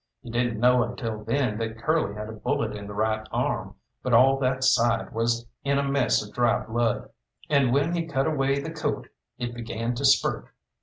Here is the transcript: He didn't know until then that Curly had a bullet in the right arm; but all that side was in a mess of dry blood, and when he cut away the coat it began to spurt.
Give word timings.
He 0.23 0.31
didn't 0.31 0.59
know 0.59 0.81
until 0.81 1.23
then 1.23 1.59
that 1.59 1.77
Curly 1.77 2.15
had 2.15 2.27
a 2.27 2.31
bullet 2.31 2.75
in 2.75 2.87
the 2.87 2.93
right 2.95 3.23
arm; 3.31 3.75
but 4.01 4.15
all 4.15 4.39
that 4.39 4.63
side 4.63 5.13
was 5.13 5.45
in 5.63 5.77
a 5.77 5.83
mess 5.83 6.27
of 6.27 6.33
dry 6.33 6.65
blood, 6.65 7.11
and 7.51 7.71
when 7.71 7.93
he 7.95 8.07
cut 8.07 8.25
away 8.25 8.59
the 8.59 8.71
coat 8.71 9.09
it 9.37 9.53
began 9.53 9.93
to 9.93 10.03
spurt. 10.03 10.47